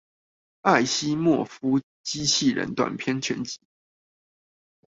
[0.61, 3.59] 艾西莫夫機器人短篇全集